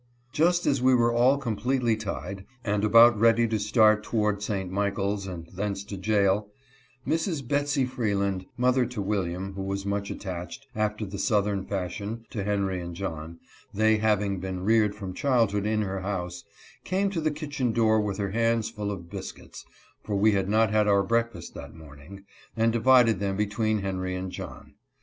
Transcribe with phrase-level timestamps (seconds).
[0.31, 4.71] Just as we were all completely tied, and about ready to start toward St.
[4.71, 6.49] Michaels, and thence to jail,
[7.07, 7.47] Mrs.
[7.47, 12.81] Betsey Freeland (mother to William, who was much attached, after the Southern fashion, to Henry
[12.81, 13.37] and John,
[13.75, 16.45] they hav ing been reared from childhood in her house)
[16.83, 19.67] came to the kitchen door with her hands full of biscuits,
[20.03, 22.25] for we had not had our breakfast that morning,
[22.57, 24.73] and divided them between Henry and John.